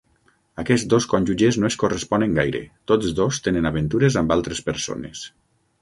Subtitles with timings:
[0.61, 2.63] Aquests dos cònjuges no es corresponen gaire:
[2.93, 5.27] tots dos tenen aventures amb altres persones.